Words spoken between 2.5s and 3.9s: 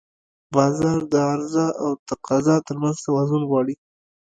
ترمنځ توازن غواړي.